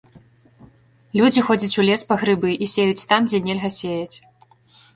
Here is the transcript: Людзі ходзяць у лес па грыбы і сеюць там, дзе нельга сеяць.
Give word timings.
Людзі 1.19 1.43
ходзяць 1.49 1.77
у 1.81 1.85
лес 1.89 2.01
па 2.13 2.19
грыбы 2.23 2.49
і 2.63 2.71
сеюць 2.73 3.07
там, 3.15 3.21
дзе 3.33 3.43
нельга 3.51 3.69
сеяць. 3.79 4.15